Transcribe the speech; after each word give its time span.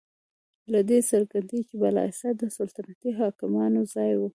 له 0.71 0.79
دې 0.89 0.99
څرګندیږي 1.11 1.65
چې 1.69 1.75
بالاحصار 1.81 2.33
د 2.39 2.43
سلطنتي 2.57 3.09
حاکمانو 3.19 3.81
ځای 3.93 4.11
و. 4.17 4.21